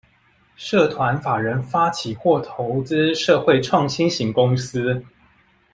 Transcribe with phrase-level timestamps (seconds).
[0.55, 5.05] 社團法人發起或投資社會創新型公司